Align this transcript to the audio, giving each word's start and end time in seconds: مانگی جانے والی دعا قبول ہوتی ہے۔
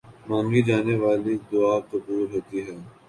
مانگی 0.29 0.61
جانے 0.67 0.95
والی 1.03 1.33
دعا 1.49 1.75
قبول 1.89 2.23
ہوتی 2.31 2.57
ہے۔ 2.65 2.75